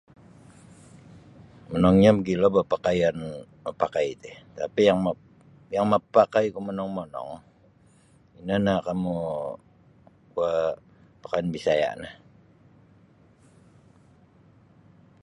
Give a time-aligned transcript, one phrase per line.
[1.69, 3.17] Monongnyo mogilo boh pakaian
[3.63, 4.99] mapakai ti tapi yang
[5.73, 7.31] yang mapakaiku monong-monong
[8.39, 9.13] ino no kamu
[10.31, 10.49] kuo
[11.21, 12.09] pakaian Bisaya' no.